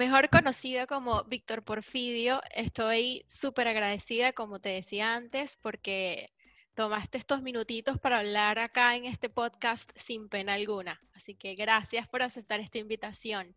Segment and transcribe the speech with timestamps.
[0.00, 6.30] Mejor conocido como Víctor Porfidio, estoy súper agradecida, como te decía antes, porque
[6.74, 10.98] tomaste estos minutitos para hablar acá en este podcast sin pena alguna.
[11.12, 13.54] Así que gracias por aceptar esta invitación.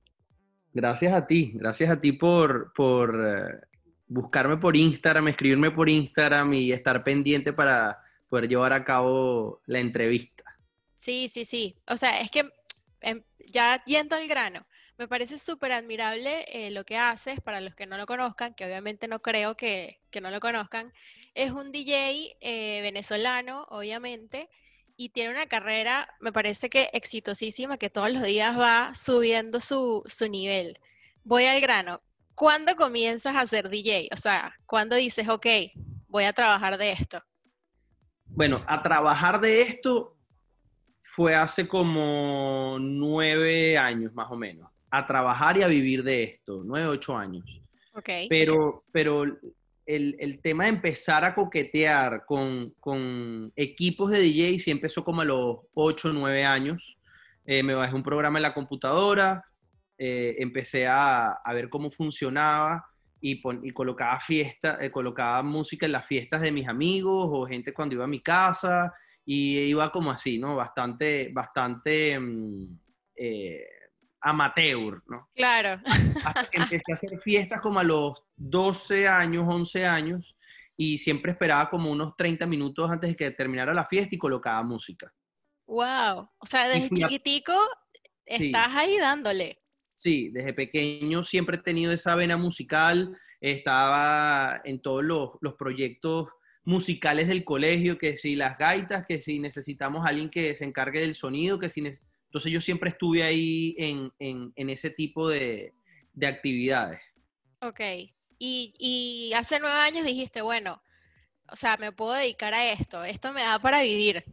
[0.73, 3.65] Gracias a ti, gracias a ti por, por eh,
[4.07, 9.79] buscarme por Instagram, escribirme por Instagram y estar pendiente para poder llevar a cabo la
[9.79, 10.43] entrevista.
[10.97, 11.77] Sí, sí, sí.
[11.87, 12.49] O sea, es que
[12.99, 14.65] em, ya yendo al grano,
[14.97, 18.65] me parece súper admirable eh, lo que haces, para los que no lo conozcan, que
[18.65, 20.93] obviamente no creo que, no lo conozcan.
[21.33, 24.49] Es un DJ eh, venezolano, obviamente,
[24.95, 30.03] y tiene una carrera, me parece que exitosísima, que todos los días va subiendo su,
[30.05, 30.79] su nivel.
[31.23, 32.01] Voy al grano.
[32.35, 34.09] ¿Cuándo comienzas a ser DJ?
[34.11, 35.47] O sea, ¿cuándo dices, ok,
[36.07, 37.23] voy a trabajar de esto?
[38.25, 40.17] Bueno, a trabajar de esto
[41.01, 46.61] fue hace como nueve años más o menos a trabajar y a vivir de esto,
[46.63, 47.43] nueve, ocho años.
[47.95, 48.29] Okay.
[48.29, 54.69] Pero, pero el, el, tema de empezar a coquetear con, con, equipos de DJ sí
[54.69, 56.95] empezó como a los ocho, nueve años.
[57.43, 59.43] Eh, me bajé un programa en la computadora,
[59.97, 62.85] eh, empecé a, a, ver cómo funcionaba
[63.19, 67.73] y, y colocaba, fiesta, eh, colocaba música en las fiestas de mis amigos o gente
[67.73, 68.93] cuando iba a mi casa
[69.25, 70.55] y iba como así, ¿no?
[70.55, 72.19] Bastante, bastante...
[72.19, 72.77] Mm,
[74.23, 75.29] amateur, ¿no?
[75.35, 75.81] Claro.
[76.25, 80.35] Hasta que empecé a hacer fiestas como a los 12 años, 11 años,
[80.75, 84.63] y siempre esperaba como unos 30 minutos antes de que terminara la fiesta y colocaba
[84.63, 85.13] música.
[85.67, 87.53] Wow, o sea, desde chiquitico
[88.25, 89.57] estás ahí dándole.
[89.93, 96.29] Sí, desde pequeño siempre he tenido esa vena musical, estaba en todos los, los proyectos
[96.65, 101.01] musicales del colegio, que si las gaitas, que si necesitamos a alguien que se encargue
[101.01, 101.83] del sonido, que si
[102.33, 105.71] entonces yo siempre estuve ahí en, ese tipo de,
[106.19, 106.99] actividades.
[107.59, 107.79] Ok.
[108.39, 110.81] Y, hace nueve años dijiste, bueno,
[111.51, 114.23] o sea, me puedo dedicar a esto, esto me da para vivir.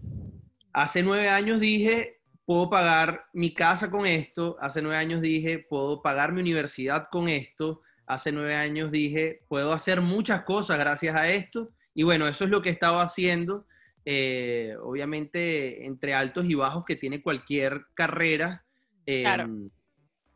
[0.73, 6.01] Hace nueve años dije, puedo pagar mi casa con esto, hace nueve años dije, puedo
[6.01, 11.29] pagar mi universidad con esto, hace nueve años dije, puedo hacer muchas cosas gracias a
[11.29, 13.67] esto, y bueno, eso es lo que he estado haciendo
[14.05, 18.65] eh, obviamente entre altos y bajos que tiene cualquier carrera,
[19.07, 19.71] em,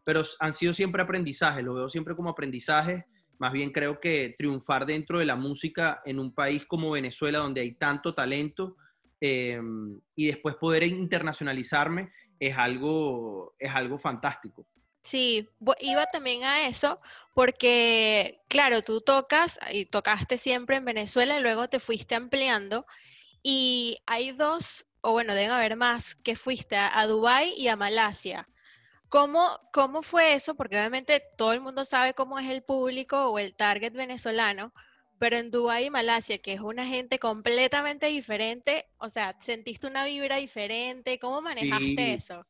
[0.04, 3.06] pero han sido siempre aprendizajes, lo veo siempre como aprendizaje.
[3.38, 7.62] Más bien creo que triunfar dentro de la música en un país como Venezuela, donde
[7.62, 8.76] hay tanto talento,
[9.20, 14.66] em, y después poder internacionalizarme es algo, es algo fantástico.
[15.02, 16.98] Sí, iba también a eso
[17.34, 22.86] porque, claro, tú tocas y tocaste siempre en Venezuela y luego te fuiste ampliando
[23.46, 28.48] y hay dos, o bueno, deben haber más, que fuiste a, Dubái y a Malasia.
[29.10, 30.56] ¿Cómo, ¿Cómo fue eso?
[30.56, 34.72] Porque obviamente todo el mundo sabe cómo es el público o el target venezolano,
[35.18, 40.06] pero en Dubái y Malasia, que es una gente completamente diferente, o sea, ¿sentiste una
[40.06, 41.18] vibra diferente?
[41.18, 42.46] ¿Cómo manejaste eso?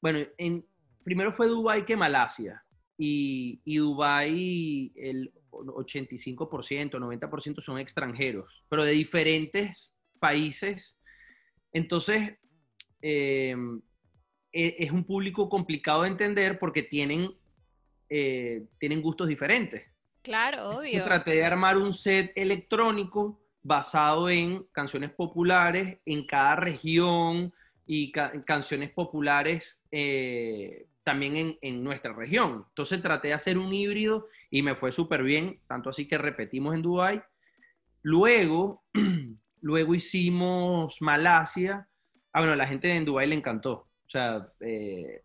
[0.00, 0.66] Bueno, en,
[1.04, 2.64] primero fue Dubái que Malasia.
[2.96, 10.98] Y, y Dubái, el 85%, 90% son extranjeros, pero de diferentes países.
[11.72, 12.38] Entonces,
[13.00, 13.80] em,
[14.52, 17.30] e, es un público complicado de entender porque tienen,
[18.08, 19.84] eh, tienen gustos diferentes.
[20.22, 21.04] Claro, obvio.
[21.04, 27.52] traté de armar un set electrónico basado en canciones populares en cada región
[27.86, 32.66] y canciones populares eh, también en, en, nuestra región.
[32.68, 36.74] Entonces traté de hacer un híbrido y me fue súper bien, tanto así que repetimos
[36.74, 37.22] en Dubai.
[38.02, 38.84] Luego
[39.60, 41.88] Luego hicimos Malasia.
[42.32, 43.72] Ah, bueno, la gente en Dubái le encantó.
[44.06, 45.22] O sea, eh,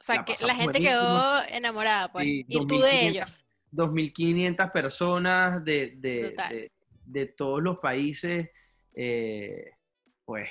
[0.00, 2.26] o sea que la gente quedó enamorada, pues.
[2.26, 3.44] y tú de ellos.
[3.72, 6.70] 2.500 personas de, de,
[7.04, 8.48] de, todos los países.
[8.94, 9.70] Eh,
[10.24, 10.48] pues,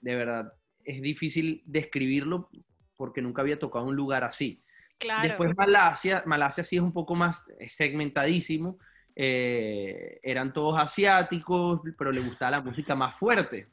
[0.00, 0.52] de verdad,
[0.84, 2.50] es difícil describirlo
[2.96, 4.64] porque nunca había tocado un lugar así.
[4.98, 5.28] Claro.
[5.28, 8.78] Después Malasia, Malasia sí es un poco más segmentadísimo.
[9.14, 13.68] Eh, eran todos asiáticos, pero le gustaba la música más fuerte.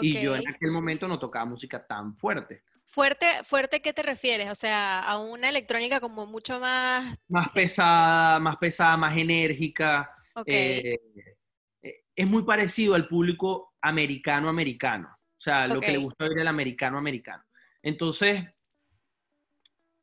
[0.00, 2.62] Y yo en aquel momento no tocaba música tan fuerte.
[2.84, 4.50] Fuerte, fuerte, ¿qué te refieres?
[4.50, 7.18] O sea, a una electrónica como mucho más...
[7.28, 10.10] Más pesada, más pesada, más enérgica.
[10.46, 10.98] Eh,
[11.82, 15.08] eh, es muy parecido al público americano-americano.
[15.10, 17.44] O sea, lo que le gusta oír el americano-americano.
[17.82, 18.42] Entonces,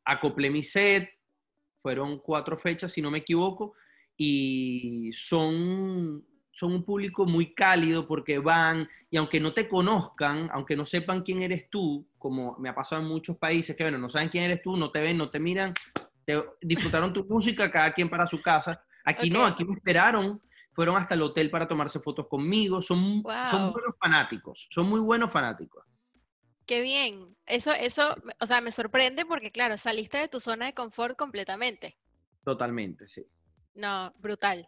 [0.05, 1.09] acoplé mi set,
[1.81, 3.73] fueron cuatro fechas, si no me equivoco,
[4.17, 10.75] y son, son un público muy cálido porque van y aunque no te conozcan, aunque
[10.75, 14.09] no sepan quién eres tú, como me ha pasado en muchos países que, bueno, no
[14.09, 15.73] saben quién eres tú, no te ven, no te miran,
[16.61, 18.83] disfrutaron tu música, cada quien para su casa.
[19.03, 20.41] Aquí no, aquí me esperaron,
[20.73, 25.31] fueron hasta el hotel para tomarse fotos conmigo, son, son buenos fanáticos, son muy buenos
[25.31, 25.85] fanáticos.
[26.65, 30.73] Qué bien, eso, eso, o sea, me sorprende porque, claro, saliste de tu zona de
[30.73, 31.95] confort completamente.
[32.43, 33.23] Totalmente, sí.
[33.75, 34.67] No, brutal.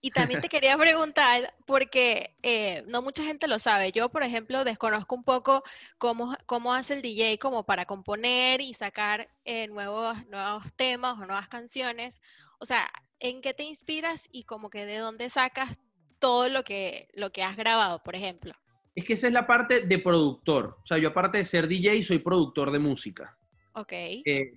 [0.00, 3.92] Y también te quería preguntar, porque eh, no mucha gente lo sabe.
[3.92, 5.62] Yo, por ejemplo, desconozco un poco
[5.98, 11.26] cómo, cómo hace el DJ como para componer y sacar eh, nuevos, nuevos temas o
[11.26, 12.22] nuevas canciones.
[12.58, 12.88] O sea,
[13.20, 15.78] ¿en qué te inspiras y como que de dónde sacas
[16.18, 18.54] todo lo que, lo que has grabado, por ejemplo?
[18.94, 20.78] Es que esa es la parte de productor.
[20.82, 23.36] O sea, yo aparte de ser DJ, soy productor de música.
[23.74, 23.92] Ok.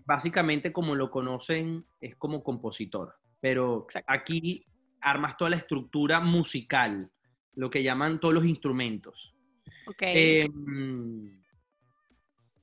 [0.05, 3.15] básicamente, como lo conocen, es como compositor.
[3.39, 4.65] Pero aquí
[5.01, 7.09] armas toda la estructura musical,
[7.55, 9.33] lo que llaman todos los instrumentos.
[10.01, 11.41] Em,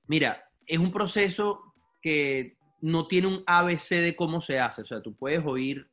[0.07, 4.83] mira, es un proceso que no tiene un ABC de cómo se hace.
[4.83, 5.89] O sea, tú puedes oír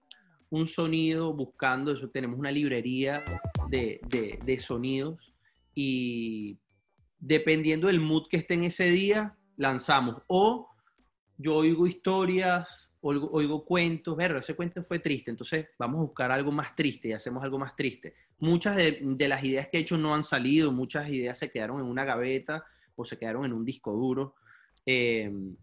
[0.49, 3.23] un sonido buscando, eso tenemos una librería
[3.69, 3.99] de,
[4.45, 5.33] de sonidos
[5.73, 6.59] y
[7.19, 10.21] dependiendo del mood que esté en ese día, lanzamos.
[10.27, 10.69] O
[11.37, 16.51] yo oigo historias oigo, cuentos, ver, ese cuento fue triste, entonces vamos a buscar algo
[16.51, 18.15] más triste y hacemos algo más triste.
[18.39, 21.85] Muchas de, las ideas que he hecho no han salido, muchas ideas se quedaron en
[21.85, 22.65] una gaveta
[22.95, 24.35] o se quedaron en un disco duro.
[24.85, 25.55] Em,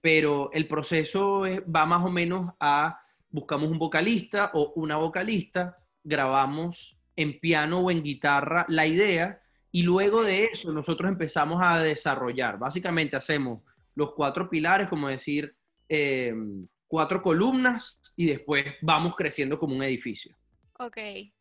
[0.00, 1.42] pero el proceso
[1.74, 3.00] va más o menos a,
[3.30, 9.40] buscamos un vocalista o una vocalista, grabamos en piano o en guitarra la idea
[9.72, 12.58] y luego de eso nosotros empezamos a desarrollar.
[12.58, 13.60] Básicamente hacemos
[13.94, 15.57] los cuatro pilares, como decir,
[15.88, 20.36] Em, cuatro columnas y después vamos creciendo como un edificio.
[20.78, 20.98] Ok.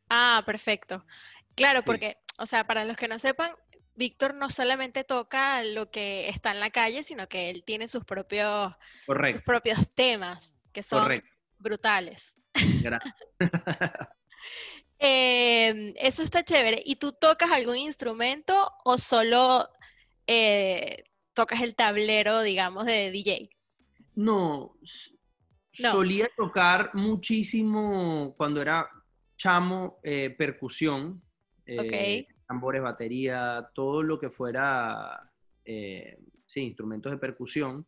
[0.09, 1.05] Ah, perfecto.
[1.55, 3.49] Claro, porque, o sea, para los que no sepan,
[3.95, 8.05] Víctor no solamente toca lo que está en la calle, sino que él tiene sus
[8.05, 8.73] propios,
[9.05, 11.21] sus propios temas, que son
[11.57, 12.35] brutales.
[12.81, 13.13] Gracias.
[14.99, 16.81] Em, eso está chévere.
[16.83, 19.69] ¿Y tú tocas algún instrumento o solo
[20.25, 21.03] eh,
[21.33, 23.49] tocas el tablero, digamos, de DJ?
[24.17, 24.79] No,
[25.71, 28.89] solía tocar muchísimo cuando era
[29.37, 31.21] chamo, eh, percusión,
[31.67, 35.31] eh, tambores, batería, todo lo que fuera,
[35.63, 36.17] eh,
[36.47, 37.85] sí, instrumentos de percusión.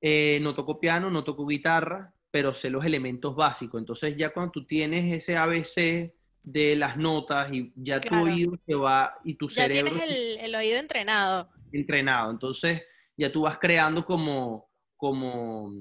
[0.00, 3.80] no toco piano, no toco guitarra, pero sé los elementos básicos.
[3.80, 8.76] Entonces ya cuando tú tienes ese ABC de las notas y ya tu oído se
[8.76, 9.90] va y tu cerebro...
[9.90, 11.50] Ya tienes el, el oído entrenado.
[11.72, 12.30] Entrenado.
[12.30, 12.82] Entonces
[13.16, 14.69] ya tú vas creando como
[15.00, 15.72] como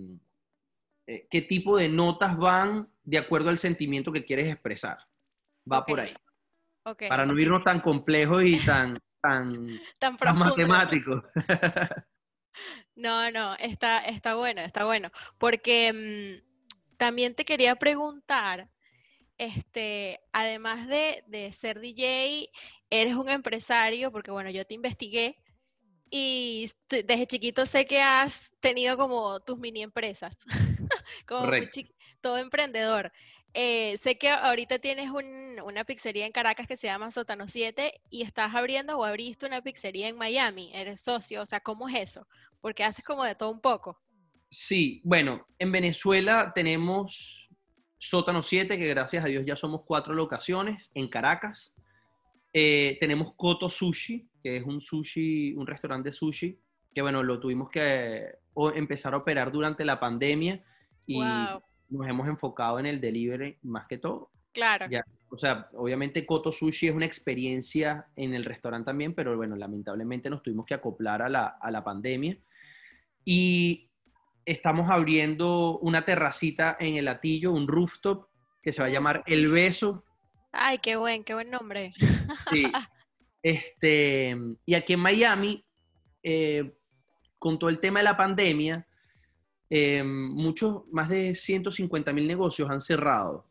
[1.06, 4.98] eh, qué tipo de notas van de acuerdo al sentimiento que quieres expresar.
[5.71, 6.13] Va por ahí.
[7.10, 9.54] Para no irnos tan complejos y tan, tan,
[10.00, 11.21] tan, matemáticos.
[12.95, 15.12] no, no, está, está bueno, está bueno.
[15.38, 18.69] Porque mm, también te quería preguntar,
[19.38, 22.50] este, además de, de ser DJ,
[22.89, 25.38] eres un empresario, porque bueno, yo te investigué
[26.10, 30.38] y desde chiquito sé que has tenido como tus mini empresas,
[31.28, 31.51] como
[32.22, 33.12] todo emprendedor.
[33.54, 38.22] Eh, sé que ahorita tienes una pizzería en Caracas que se llama Sótano 7 y
[38.22, 42.28] estás abriendo o abriste una pizzería en Miami, eres socio, o sea, ¿cómo es eso?
[42.62, 44.00] Porque haces como de todo un poco.
[44.51, 47.50] Sí, bueno, en Venezuela tenemos
[47.98, 51.74] Sótano 7, que gracias a Dios ya somos cuatro locaciones en Caracas.
[52.51, 56.60] Eh, tenemos Koto Sushi, que es un sushi, un restaurante de sushi,
[56.94, 58.25] que bueno, lo tuvimos que
[58.75, 60.63] empezar a operar durante la pandemia
[61.06, 61.20] y
[61.89, 64.32] nos hemos enfocado en el delivery más que todo.
[64.51, 64.88] Claro.
[65.29, 70.29] o sea, obviamente Koto Sushi es una experiencia en el restaurante también, pero bueno, lamentablemente
[70.29, 72.38] nos tuvimos que acoplar a la, a la pandemia.
[73.24, 73.89] Y
[74.46, 78.27] estamos abriendo una terracita en el Atillo, un rooftop,
[78.62, 80.03] que se va a llamar El Beso.
[80.51, 81.91] Ay, qué buen, qué buen nombre.
[82.51, 82.63] Sí.
[83.41, 85.65] Este, y aquí en Miami,
[86.22, 86.74] eh,
[87.38, 88.86] con todo el tema de la pandemia,
[89.70, 93.46] eh, muchos, más de 150 mil negocios han cerrado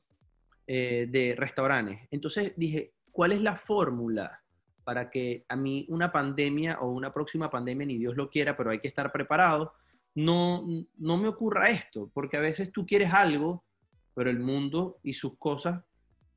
[0.66, 2.00] eh, de restaurantes.
[2.10, 4.42] Entonces dije, ¿cuál es la fórmula
[4.84, 8.70] para que a mí una pandemia o una próxima pandemia, ni Dios lo quiera, pero
[8.70, 9.72] hay que estar preparado,
[10.14, 10.66] no,
[10.98, 12.10] no me ocurra esto?
[12.12, 13.64] Porque a veces tú quieres algo,
[14.12, 15.82] pero el mundo y sus cosas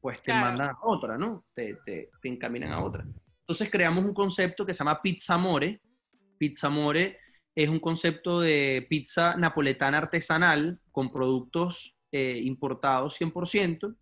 [0.01, 1.45] pues te mandan a otra, ¿no?
[1.53, 3.05] Te, te, te, encaminan a otra.
[3.41, 5.79] Entonces creamos un concepto que se llama Pizza More.
[6.37, 7.17] Pizza More
[7.53, 13.95] es un concepto de pizza napoletana artesanal con productos eh, importados 100%.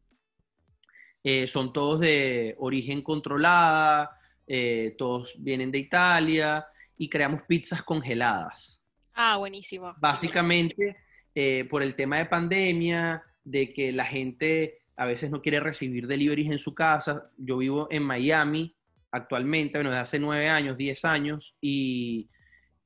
[1.23, 6.65] Eh, son todos de origen controlada, eh, todos vienen de Italia
[6.97, 8.81] y creamos pizzas congeladas.
[9.13, 9.93] Ah, buenísimo.
[9.99, 10.95] Básicamente,
[11.35, 16.07] eh, por el tema de pandemia, de que la gente a veces no quiere recibir
[16.07, 17.31] deliveries en su casa.
[17.37, 18.75] Yo vivo en Miami
[19.11, 22.29] actualmente, bueno, desde hace nueve años, diez años, y,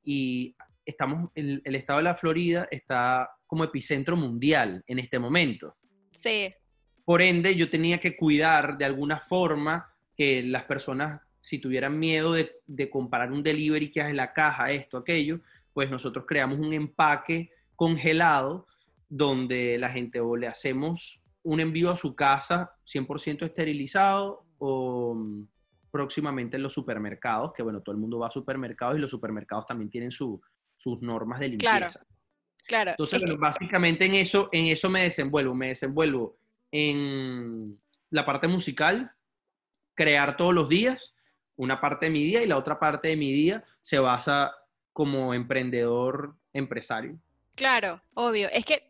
[0.04, 0.54] y
[0.86, 5.76] estamos, el, el estado de la Florida está como epicentro mundial en este momento.
[6.12, 6.54] Sí.
[7.04, 12.32] Por ende, yo tenía que cuidar de alguna forma que las personas, si tuvieran miedo
[12.32, 15.40] de, de comparar un delivery que hace la caja, esto, aquello,
[15.72, 18.68] pues nosotros creamos un empaque congelado
[19.08, 25.46] donde la gente o le hacemos un envío a su casa 100% esterilizado o mm,
[25.90, 29.66] próximamente en los supermercados, que bueno, todo el mundo va a supermercados y los supermercados
[29.66, 30.40] también tienen su,
[30.76, 31.78] sus normas de limpieza.
[31.78, 31.94] Claro,
[32.66, 32.90] claro.
[32.90, 36.36] Entonces, bueno, básicamente en eso, en eso me desenvuelvo, me desenvuelvo
[36.72, 37.78] en
[38.10, 39.12] la parte musical,
[39.94, 41.14] crear todos los días,
[41.56, 44.52] una parte de mi día y la otra parte de mi día se basa
[44.92, 47.18] como emprendedor, empresario.
[47.54, 48.48] Claro, obvio.
[48.50, 48.88] Es que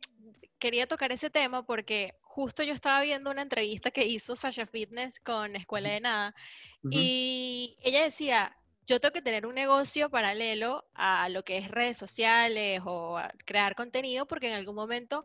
[0.58, 5.20] quería tocar ese tema porque justo yo estaba viendo una entrevista que hizo Sasha Fitness
[5.20, 6.34] con Escuela de Nada
[6.82, 6.90] uh -huh.
[6.92, 11.96] y ella decía, yo tengo que tener un negocio paralelo a lo que es redes
[11.96, 15.24] sociales o crear contenido porque en algún momento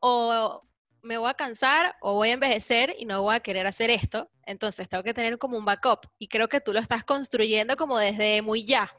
[0.00, 0.62] o
[1.02, 4.30] me voy a cansar o voy a envejecer y no voy a querer hacer esto.
[4.44, 7.96] Entonces tengo que tener como un backup y creo que tú lo estás construyendo como
[7.96, 8.92] desde muy ya.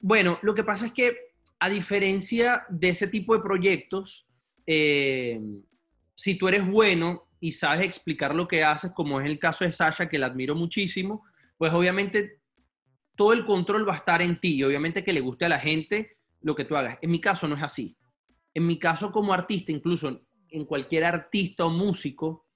[0.00, 1.16] Bueno, lo que pasa es que
[1.60, 4.26] a diferencia de ese tipo de proyectos,
[4.66, 5.40] eh,
[6.14, 9.72] si tú eres bueno y sabes explicar lo que haces, como es el caso de
[9.72, 11.24] Sasha, que la admiro muchísimo,
[11.58, 12.40] pues obviamente
[13.16, 15.58] todo el control va a estar en ti y obviamente que le guste a la
[15.58, 16.98] gente lo que tú hagas.
[17.02, 17.96] En mi caso no es así.
[18.52, 22.46] En mi caso como artista, incluso en cualquier artista o músico,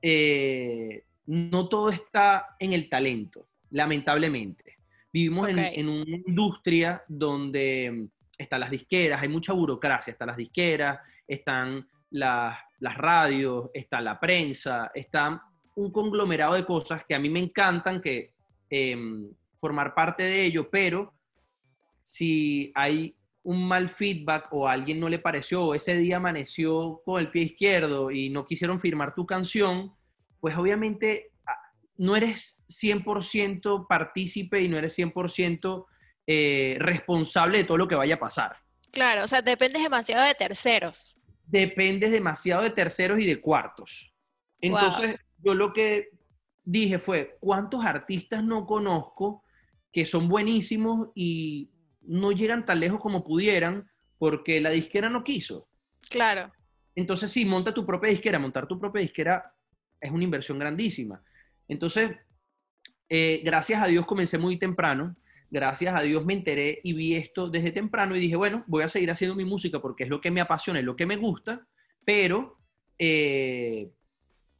[0.00, 4.76] eh, no todo está en el talento, lamentablemente.
[5.12, 5.56] Vivimos okay.
[5.74, 11.86] en, en, una industria donde están las disqueras, hay mucha burocracia, están las disqueras, están
[12.12, 15.40] las, las radios, está la prensa, están
[15.74, 18.34] un conglomerado de cosas que a mí me encantan, que
[18.70, 18.96] eh,
[19.56, 21.14] formar parte de ello, pero
[22.02, 23.14] si hay
[23.44, 27.30] un mal feedback o a alguien no le pareció, o ese día amaneció con el
[27.30, 29.92] pie izquierdo y no quisieron firmar tu canción,
[30.40, 31.56] pues obviamente ah,
[31.96, 35.86] no eres 100% partícipe y no eres 100%
[36.26, 38.56] eh, responsable de todo lo que vaya a pasar.
[38.92, 41.16] Claro, o sea, dependes demasiado de terceros.
[41.46, 44.12] Dependes demasiado de terceros y de cuartos.
[44.60, 45.44] Entonces, wow.
[45.44, 46.10] yo lo que
[46.64, 49.42] dije fue, ¿cuántos artistas no conozco
[49.92, 51.70] que son buenísimos y
[52.00, 55.68] no llegan tan lejos como pudieran porque la disquera no quiso?
[56.08, 56.52] Claro.
[56.94, 58.38] Entonces, sí, monta tu propia disquera.
[58.38, 59.54] Montar tu propia disquera
[60.00, 61.22] es una inversión grandísima.
[61.68, 62.12] Entonces,
[63.08, 65.16] eh, gracias a Dios comencé muy temprano
[65.52, 68.88] gracias a Dios me enteré y vi esto desde temprano y dije, bueno, voy a
[68.88, 71.66] seguir haciendo mi música porque es lo que me apasiona, es lo que me gusta,
[72.06, 72.58] pero
[72.98, 73.90] eh,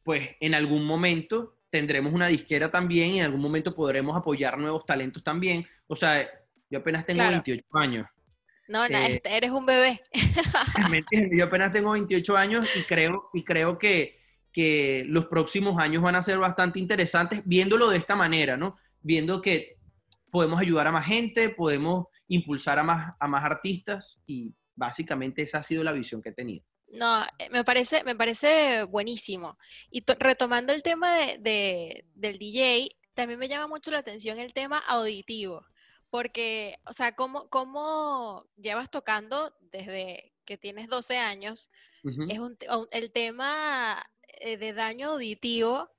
[0.02, 4.84] pues en algún momento tendremos una disquera también y en algún momento podremos apoyar nuevos
[4.84, 5.66] talentos también.
[5.86, 6.30] O sea,
[6.68, 7.42] yo apenas tengo claro.
[7.42, 8.06] 28 años.
[8.68, 10.02] No, no, eh, eres un bebé.
[10.90, 11.38] ¿Me entiendes?
[11.38, 14.20] Yo apenas tengo 28 años y creo, y creo que,
[14.52, 18.76] que los próximos años van a ser bastante interesantes viéndolo de esta manera, ¿no?
[19.00, 19.78] Viendo que
[20.32, 25.58] podemos ayudar a más gente, podemos impulsar a más, a más artistas y básicamente esa
[25.58, 26.64] ha sido la visión que he tenido.
[26.88, 29.58] No, eh, me parece, me parece buenísimo.
[29.90, 34.54] Y retomando el tema de, de, del DJ, también me llama mucho la atención el
[34.54, 35.66] tema auditivo,
[36.08, 41.68] porque, o sea, ¿cómo, cómo llevas tocando desde que tienes 12 años?
[42.04, 42.32] Uh -huh.
[42.32, 42.56] Es un,
[42.90, 44.02] el tema
[44.40, 45.90] eh, de daño auditivo,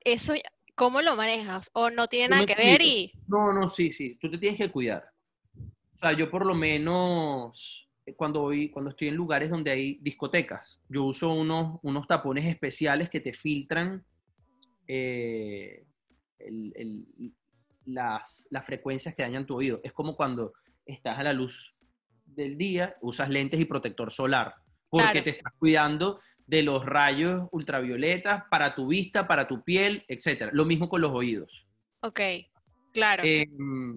[0.00, 0.34] eso
[0.76, 1.70] ¿cómo lo manejas?
[1.72, 2.70] ¿O no tiene nada que cuido.
[2.70, 3.12] ver y...?
[3.26, 5.10] No, no, sí, sí, tú te tienes que cuidar.
[5.56, 9.98] O sea, yo por lo menos eh, cuando, voy, cuando estoy en lugares donde hay
[10.00, 14.04] discotecas, yo uso unos, unos tapones especiales que te filtran
[14.86, 15.84] eh,
[16.38, 17.34] el, el,
[17.86, 19.80] las, las frecuencias que dañan tu oído.
[19.82, 20.52] Es como cuando
[20.84, 21.74] estás a la luz
[22.24, 24.54] del día, usas lentes y protector solar,
[24.90, 25.24] porque claro.
[25.24, 30.50] te estás cuidando de los rayos ultravioletas para tu vista, para tu piel, etc.
[30.52, 31.66] Lo mismo con los oídos.
[32.00, 32.20] Ok,
[32.92, 33.22] claro.
[33.24, 33.46] Eh,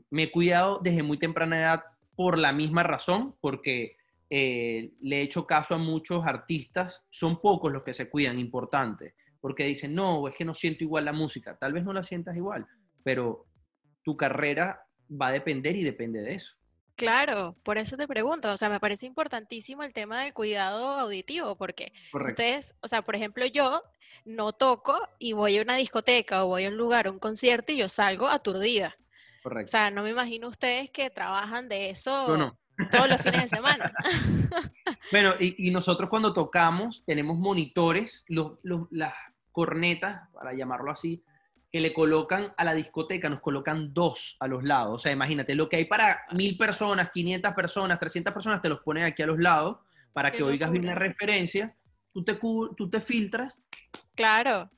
[0.10, 1.84] me he cuidado desde muy temprana edad
[2.16, 3.96] por la misma razón, porque
[4.30, 9.16] eh, le he hecho caso a muchos artistas, son pocos los que se cuidan, importante,
[9.40, 12.36] porque dicen, no, es que no siento igual la música, tal vez no la sientas
[12.36, 12.68] igual,
[13.04, 13.48] pero
[14.04, 16.59] tu carrera va a depender y depende de eso.
[17.00, 21.56] Claro, por eso te pregunto, o sea, me parece importantísimo el tema del cuidado auditivo,
[21.56, 23.82] porque ustedes, o sea, por ejemplo, yo
[24.26, 27.72] no toco y voy a una discoteca o voy a un lugar, a un concierto
[27.72, 28.98] y yo salgo aturdida.
[29.44, 29.70] Correcto.
[29.70, 32.54] O sea, no me imagino ustedes que trabajan de eso
[32.92, 33.94] todos los fines de semana.
[35.12, 39.14] bueno, y, nosotros cuando tocamos tenemos monitores, las
[39.54, 41.24] cornetas, para llamarlo así,
[41.72, 44.96] que le colocan a la discoteca, nos colocan dos a los lados.
[44.96, 48.80] O sea, imagínate, lo que hay para mil personas, 500 personas, 300 personas, te los
[48.80, 49.78] ponen aquí a los lados
[50.14, 51.76] para que oigas bien la referencia.
[52.12, 53.62] Tú te, tú te filtras.
[54.16, 54.70] Claro.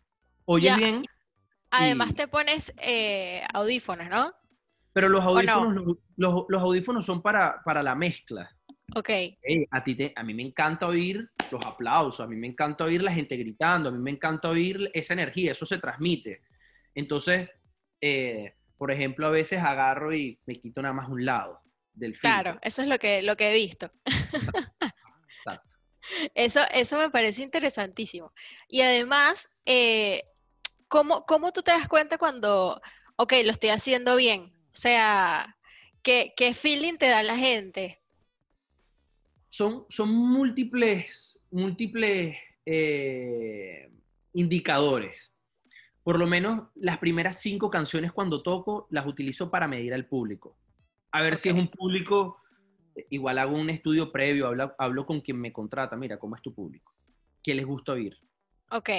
[0.45, 1.01] Oyes bien.
[1.69, 4.31] Además te pones eh, audífonos, ¿no?
[4.91, 8.53] Pero los audífonos, los, los, audífonos son para, para la mezcla.
[8.93, 9.09] Ok.
[9.71, 13.01] a, ti te, a mí me encanta oír los aplausos, a mí me encanta oír
[13.01, 16.41] la gente gritando, a mí me encanta oír esa energía, eso se transmite.
[16.95, 17.49] Entonces,
[18.01, 21.61] eh, por ejemplo, a veces agarro y me quito nada más un lado
[21.93, 22.41] del filtro.
[22.41, 23.91] Claro, eso es lo que, lo que he visto.
[24.05, 25.77] Exacto.
[26.35, 28.33] Eso, eso me parece interesantísimo.
[28.67, 30.23] Y además, eh,
[30.89, 32.81] ¿cómo, ¿cómo, tú te das cuenta cuando,
[33.15, 34.51] ok, lo estoy haciendo bien?
[34.73, 35.57] O sea,
[36.01, 38.01] ¿qué, qué feeling te da la gente?
[39.47, 43.89] Son, son múltiples, múltiples eh,
[44.33, 45.30] indicadores
[46.03, 50.57] por lo menos las primeras cinco canciones cuando toco las utilizo para medir al público.
[51.11, 52.37] A ver si es un público,
[53.09, 56.53] igual hago un estudio previo, hablo, hablo, con quien me contrata, mira, ¿cómo es tu
[56.53, 56.93] público?
[57.43, 58.17] ¿Qué les gusta oír?
[58.71, 58.89] Ok.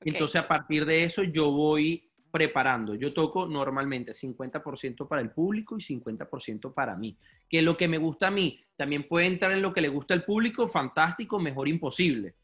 [0.00, 2.96] Entonces a partir de eso yo voy preparando.
[2.96, 7.16] Yo toco normalmente 50% para el público y 50% para mí.
[7.48, 10.14] Que lo que me gusta a mí también puede entrar en lo que le gusta
[10.14, 12.34] al público, fantástico, mejor imposible.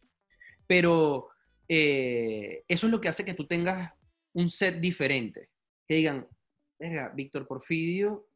[0.66, 1.30] Pero
[1.68, 3.92] eh, eso es lo que hace que tú tengas
[4.32, 5.50] un set diferente.
[5.86, 6.26] Que digan,
[6.78, 8.26] venga, Víctor Porfidio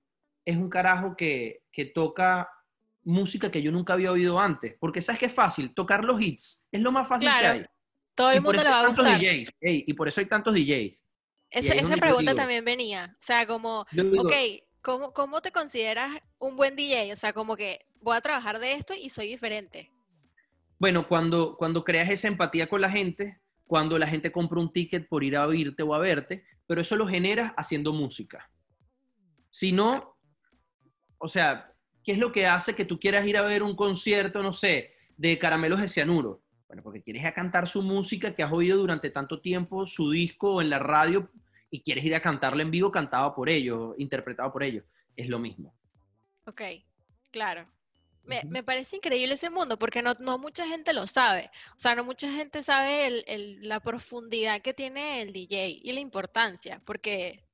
[0.44, 1.62] es un carajo que,
[1.94, 2.48] toca
[3.02, 4.76] música que yo nunca había oído antes.
[4.78, 7.66] Porque sabes que es fácil, tocar los hits es lo más fácil que hay.
[8.14, 9.20] Todo el mundo le va a gustar.
[9.60, 10.96] y por eso hay tantos DJs.
[11.50, 13.14] esa pregunta también venía.
[13.18, 14.32] O sea, como, ok,
[14.82, 17.12] ¿cómo, ¿cómo te consideras un buen DJ?
[17.12, 19.90] O sea, como que voy a trabajar de esto y soy diferente.
[20.78, 25.08] Bueno, cuando, cuando creas esa empatía con la gente, cuando la gente compra un ticket
[25.08, 28.50] por ir a oírte o a verte, pero eso lo generas haciendo música.
[29.50, 30.16] Si no,
[31.18, 31.72] o sea,
[32.02, 34.94] ¿qué es lo que hace que tú quieras ir a ver un concierto, no sé,
[35.16, 36.42] de Caramelos de Cianuro?
[36.66, 40.70] Bueno, porque quieres cantar su música que has oído durante tanto tiempo, su disco en
[40.70, 41.30] la radio,
[41.70, 44.84] y quieres ir a cantarla en vivo cantado por ellos, interpretado por ellos.
[45.16, 45.74] Es lo mismo.
[46.46, 46.62] Ok,
[47.30, 47.66] claro.
[48.26, 51.50] Me, parece increíble ese mundo porque no, mucha gente lo sabe.
[51.70, 53.24] O sea, no mucha gente sabe
[53.60, 57.44] la profundidad que tiene el DJ y la importancia, porque,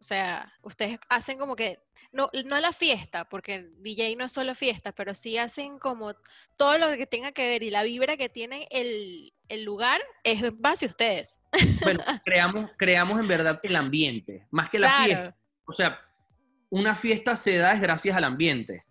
[0.00, 1.78] o sea, ustedes hacen como que,
[2.12, 6.12] no, no la fiesta, porque el DJ no es solo fiesta, pero sí hacen como
[6.58, 9.32] todo lo que tenga que ver y la vibra que tiene el,
[9.64, 11.38] lugar es base a ustedes.
[11.82, 15.36] Bueno, creamos, creamos en verdad el ambiente, más que la fiesta.
[15.64, 16.00] O sea,
[16.70, 18.84] una fiesta se da es gracias al ambiente.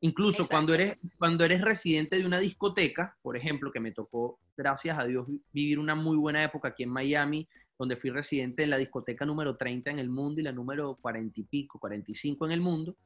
[0.00, 4.98] Incluso cuando eres, cuando eres residente de una discoteca, por ejemplo, que me tocó, gracias
[4.98, 8.78] a Dios, vivir una muy buena época aquí en Miami, donde fui residente en la
[8.78, 12.60] discoteca número 30 en el mundo y la número 40 y pico, 45 en el
[12.60, 12.96] mundo,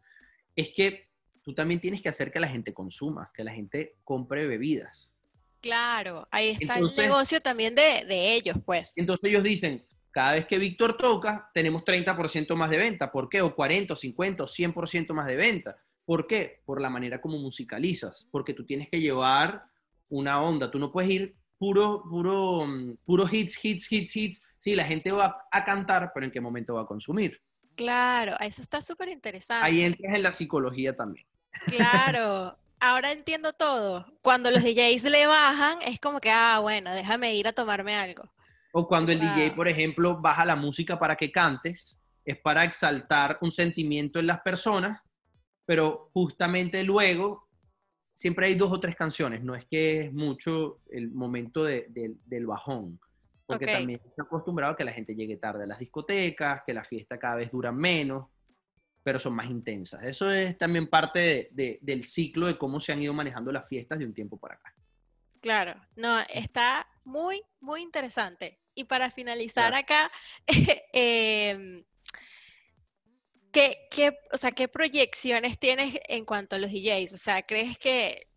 [0.57, 1.09] es que
[1.43, 5.15] tú también tienes que hacer que la gente consuma, que la gente compre bebidas.
[5.61, 8.95] Claro, ahí está el negocio también de, de, ellos, pues.
[8.97, 13.13] Entonces ellos dicen, cada vez que Víctor toca, tenemos 30% más de venta.
[13.13, 13.43] ¿Por qué?
[13.43, 15.77] O 40, o 50, o 100% más de venta.
[16.11, 16.61] ¿Por qué?
[16.67, 19.63] Por la manera como musicalizas, porque tú tienes que llevar
[20.09, 24.43] una onda, tú no puedes ir puro, puro, mm, puro hits, hits, hits, hits.
[24.59, 27.41] Sí, la gente va a cantar, pero ¿en qué momento va a consumir?
[27.77, 29.65] Claro, eso está súper interesante.
[29.65, 31.25] Ahí entras en la psicología también.
[31.67, 34.05] Claro, ahora entiendo todo.
[34.21, 38.25] Cuando los DJs le bajan, es como que, ah, bueno, déjame ir a tomarme algo.
[38.73, 43.39] O cuando el DJ, por ejemplo, baja la música para que cantes, es para exaltar
[43.43, 45.01] un sentimiento en las personas
[45.71, 47.47] pero justamente luego
[48.13, 52.99] siempre hay dos o tres canciones, no es que es mucho el momento del bajón,
[53.47, 56.83] porque también está acostumbrado a que la gente llegue tarde a las discotecas, que la
[56.83, 58.27] fiesta cada vez dura menos,
[59.05, 60.03] pero son más intensas.
[60.03, 64.07] Eso es también parte del ciclo de cómo se han ido manejando las fiestas de
[64.07, 64.75] un tiempo para acá.
[65.41, 68.59] Claro, no, está muy, muy interesante.
[68.75, 70.11] Y para finalizar acá,
[70.93, 71.85] eh,
[73.53, 77.13] ¿Qué, qué, o sea, ¿qué proyecciones tienes en cuanto a los DJs?
[77.15, 78.29] O sea, ¿crees que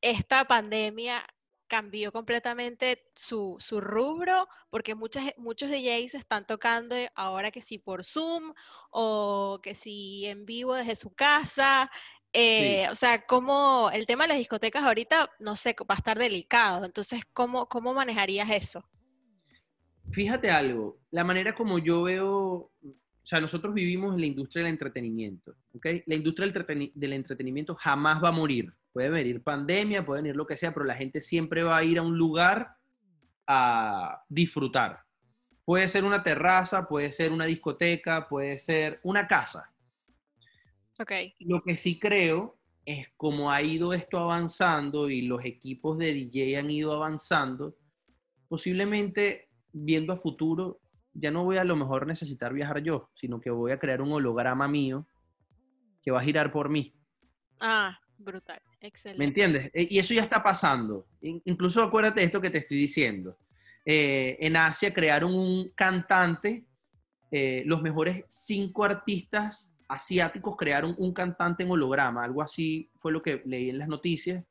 [0.00, 1.24] esta pandemia
[1.68, 4.46] cambió completamente su, su rubro?
[4.68, 8.52] Porque muchas, muchos DJs están tocando ahora que sí por Zoom
[8.90, 11.90] o que sí en vivo desde su casa.
[12.34, 16.18] Eh, o sea, cómo el tema de las discotecas ahorita, no sé, va a estar
[16.18, 16.84] delicado.
[16.84, 18.84] Entonces, ¿cómo, cómo manejarías eso?
[20.10, 22.70] Fíjate algo, la manera como yo veo,
[23.22, 25.86] o sea, nosotros vivimos en la industria del entretenimiento, ¿ok?
[26.06, 28.72] La industria del, del entretenimiento jamás va a morir.
[28.92, 31.98] Puede venir pandemia, puede venir lo que sea, pero la gente siempre va a ir
[31.98, 32.76] a un lugar
[33.46, 35.00] a disfrutar.
[35.64, 39.72] Puede ser una terraza, puede ser una discoteca, puede ser una casa.
[40.98, 41.34] Okay.
[41.38, 46.58] Lo que sí creo es como ha ido esto avanzando y los equipos de DJ
[46.58, 47.76] han ido avanzando,
[48.48, 50.81] posiblemente viendo a futuro,
[51.14, 54.12] ya no voy a lo mejor necesitar viajar yo, sino que voy a crear un
[54.12, 55.06] holograma mío
[56.02, 56.94] que va a girar por mí.
[57.60, 59.18] Ah, brutal, excelente.
[59.18, 59.70] ¿Me entiendes?
[59.72, 61.06] E, y eso ya está pasando.
[61.20, 63.36] Incluso acuérdate de esto que te estoy diciendo.
[63.84, 66.64] Eh, en Asia crearon un cantante,
[67.30, 73.20] eh, los mejores cinco artistas asiáticos crearon un cantante en holograma, algo así fue lo
[73.22, 74.44] que leí en las noticias,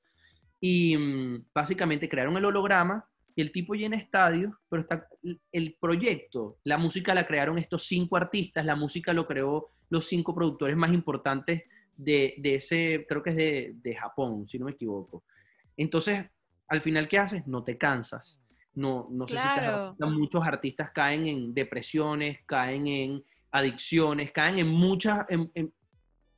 [0.60, 5.08] y mm, básicamente crearon el holograma y el tipo llena estadios, pero está
[5.52, 10.34] el proyecto, la música la crearon estos cinco artistas, la música lo creó los cinco
[10.34, 11.64] productores más importantes
[11.96, 15.24] de, ese, creo que es de, de Japón, si no me equivoco.
[15.78, 16.26] Entonces,
[16.68, 17.46] al final, ¿qué haces?
[17.48, 18.42] No te cansas
[18.74, 25.26] no, no sé si muchos artistas caen en depresiones, caen en adicciones, caen en muchas,
[25.30, 25.74] en,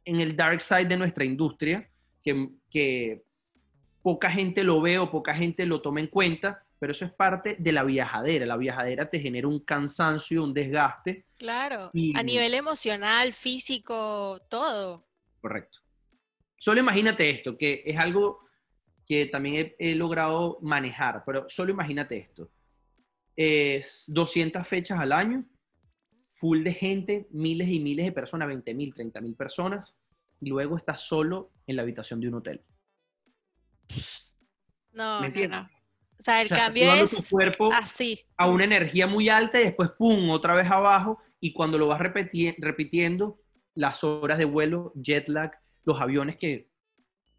[0.06, 1.90] el dark side de nuestra industria,
[2.24, 3.24] que, que,
[4.02, 7.56] poca gente lo ve o poca gente lo toma en cuenta, pero eso es parte
[7.58, 8.46] de la viajadera.
[8.46, 11.28] La viajadera te genera un cansancio, un desgaste.
[11.38, 15.08] Claro, a nivel emocional, físico, todo.
[15.40, 15.80] Correcto.
[16.58, 18.42] Solo imagínate esto, que es algo
[19.08, 22.52] que también he, logrado manejar, pero solo imagínate esto.
[23.34, 25.46] Es 200 fechas al año,
[26.28, 29.96] full de gente, miles y miles de personas, 20 mil, 30 mil personas,
[30.42, 32.62] y luego estás solo en la habitación de un hotel.
[34.92, 35.62] No, ¿Me entiendes?
[36.24, 38.18] O sea, el cambio es tu cuerpo así.
[38.38, 42.00] a una energía muy alta y después, ¡pum!, otra vez abajo, y cuando lo vas
[42.00, 43.42] repitiendo,
[43.76, 45.52] las horas de vuelo, jet lag,
[45.84, 46.70] los aviones que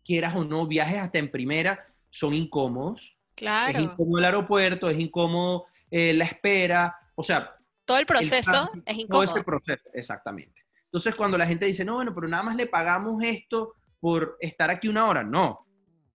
[0.05, 3.17] quieras o no, viajes hasta en primera son incómodos.
[3.35, 3.79] Claro.
[3.79, 7.57] Es incómodo el aeropuerto, es incómodo eh, la espera, o sea...
[7.87, 9.25] Todo el proceso es incómodo.
[9.25, 10.61] Todo ese proceso, exactamente.
[10.85, 14.71] Entonces, cuando la gente dice, no, bueno, pero nada más le pagamos esto por estar
[14.71, 15.67] aquí una hora, no.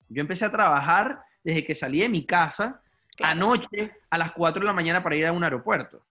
[0.07, 2.81] Yo empecé a trabajar desde que salí de mi casa
[3.21, 6.05] anoche a las 4 de la mañana para ir a un aeropuerto.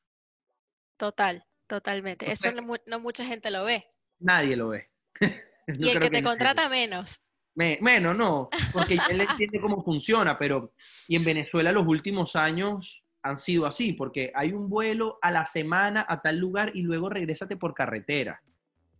[0.97, 2.31] Total, totalmente.
[2.31, 3.87] Eso no, mucha gente lo ve.
[4.19, 4.91] Nadie lo ve.
[5.69, 7.21] y el que te contrata menos.
[7.55, 10.75] Menos, no, porque él entiende cómo funciona, pero
[11.09, 15.45] y en Venezuela los últimos años han sido así, porque hay un vuelo a la
[15.45, 18.41] semana a tal lugar y luego regrésate por carretera.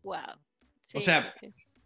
[0.03, 0.41] Wow.
[0.95, 1.33] o sea,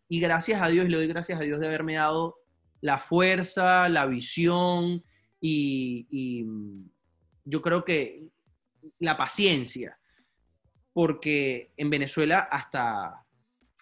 [0.09, 2.39] y gracias a Dios, le doy gracias a Dios de haberme dado
[2.83, 5.03] la fuerza, la visión
[5.41, 6.47] y, y
[7.45, 8.29] yo creo que
[8.99, 9.99] la paciencia,
[10.93, 13.25] porque en Venezuela hasta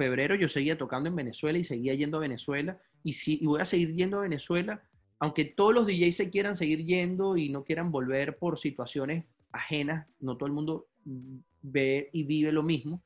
[0.01, 2.81] febrero yo seguía tocando en Venezuela y seguía yendo a Venezuela.
[3.03, 4.83] Y, si, voy a seguir yendo a Venezuela,
[5.19, 10.07] aunque todos los DJs se quieran seguir yendo y no quieran volver por situaciones ajenas,
[10.19, 13.03] no todo el mundo ve y vive lo mismo,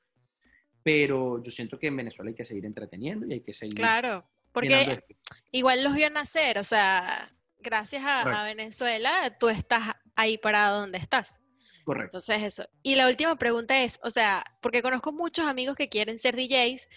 [0.85, 3.75] pero yo siento que en Venezuela hay que seguir entreteniendo y hay que seguir.
[3.75, 4.25] Claro,
[4.55, 5.03] porque
[5.51, 11.41] igual los vio nacer, o sea, gracias a, Venezuela tú estás ahí parado donde estás.
[11.85, 12.19] Correcto.
[12.19, 12.69] Entonces eso.
[12.81, 16.89] Y la última pregunta es, o sea, porque conozco muchos amigos que quieren ser DJs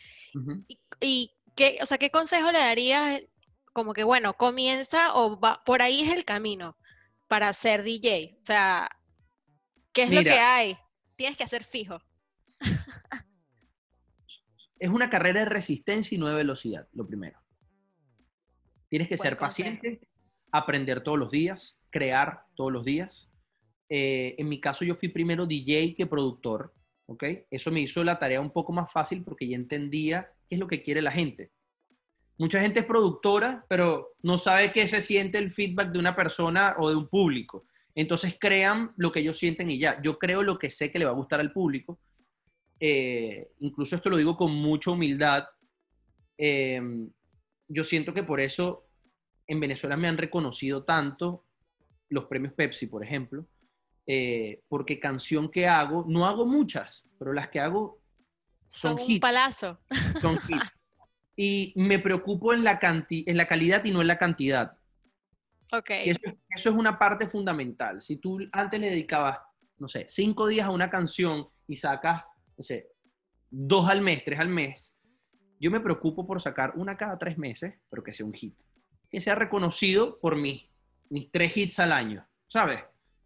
[1.02, 3.24] y, ¿qué, o sea, ¿qué consejo le darías?
[3.74, 6.78] Como que, bueno, comienza o va, por ahí es el camino
[7.28, 8.38] para ser DJ.
[8.40, 8.88] O sea,
[9.94, 10.78] ¿qué es lo que hay?
[11.16, 12.00] Tienes que hacer fijo.
[14.80, 17.40] es una carrera de resistencia y no de velocidad, lo primero.
[18.90, 20.00] Tienes que ser paciente,
[20.52, 23.30] aprender todos los días, crear todos los días.
[23.90, 26.74] Eh, en mi caso yo fui primero DJ que productor,
[27.06, 27.24] ¿ok?
[27.50, 30.68] Eso me hizo la tarea un poco más fácil porque ya entendía qué es lo
[30.68, 31.52] que quiere la gente.
[32.38, 36.76] Mucha gente es productora, pero no sabe qué se siente el feedback de una persona
[36.78, 37.66] o de un público.
[37.96, 40.00] Entonces crean lo que ellos sienten y ya.
[40.04, 42.00] Yo creo lo que sé que le va a gustar al público.
[42.80, 45.46] Eh, incluso esto lo digo con mucha humildad.
[46.38, 46.80] Eh,
[47.68, 48.88] yo siento que por eso
[49.48, 51.46] en Venezuela me han reconocido tanto
[52.10, 53.46] los premios Pepsi, por ejemplo,
[54.06, 58.02] eh, porque canción que hago, no hago muchas, pero las que hago
[58.68, 59.80] son, son un palazo.
[60.22, 60.86] Son hits.
[61.36, 64.78] Y me preocupo en la, en la calidad y no en la cantidad.
[65.72, 65.92] Ok.
[65.92, 68.02] Eso, eso, es una parte fundamental.
[68.02, 69.40] Si tú antes le dedicabas,
[69.78, 72.24] no sé, cinco días a una canción y sacas,
[72.58, 72.90] no sé,
[73.50, 74.97] dos al mes, tres al mes,
[75.60, 78.56] yo me preocupo por sacar una cada tres meses, pero que sea un hit.
[79.10, 80.66] Que sea reconocido por mis,
[81.10, 82.84] mis tres hits al año, ¿sabes?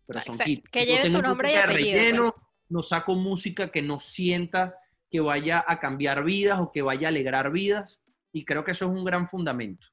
[0.08, 0.70] Pero son hits.
[0.70, 2.22] Que lleve tu nombre y apellido.
[2.22, 2.34] Pues.
[2.70, 4.78] No saco música que no sienta
[5.10, 8.02] que vaya a cambiar vidas o que vaya a alegrar vidas.
[8.32, 9.88] Y creo que eso es un gran fundamento.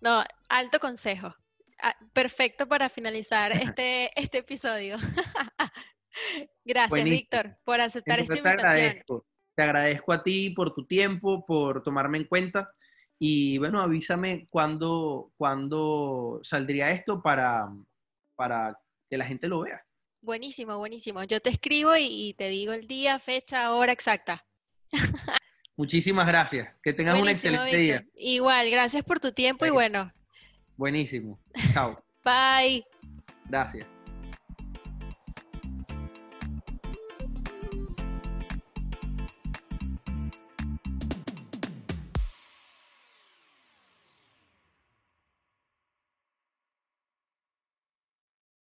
[0.00, 1.34] No, alto consejo.
[1.82, 4.96] Ah, perfecto para finalizar este, este episodio.
[6.64, 8.66] Gracias, Víctor, por aceptar esta invitación.
[8.66, 9.26] Agradezco.
[9.54, 12.70] Te agradezco a ti por tu tiempo, por tomarme en cuenta.
[13.18, 17.68] Y bueno, avísame cuándo, cuándo saldría esto para,
[18.34, 19.82] para que la gente lo vea.
[20.20, 21.22] Buenísimo, buenísimo.
[21.24, 24.44] Yo te escribo y, te digo el día, fecha, hora exacta.
[25.76, 26.74] Muchísimas gracias.
[26.82, 28.04] Que tengas un excelente día.
[28.14, 30.12] Igual, gracias por tu tiempo y bueno.
[30.76, 31.38] Buenísimo.
[31.72, 32.02] Chao.
[32.24, 32.84] Bye.
[33.48, 33.93] Gracias.